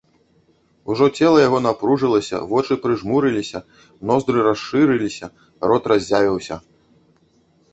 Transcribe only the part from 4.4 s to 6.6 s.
расшырыліся, рот разявіўся.